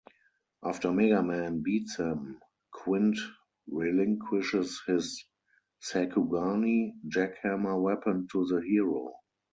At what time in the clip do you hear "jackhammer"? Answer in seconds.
7.07-7.79